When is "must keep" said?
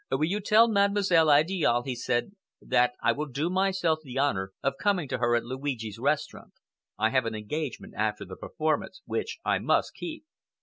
9.59-10.25